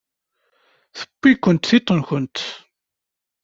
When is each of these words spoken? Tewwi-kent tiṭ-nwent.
Tewwi-kent 0.97 1.67
tiṭ-nwent. 1.69 2.37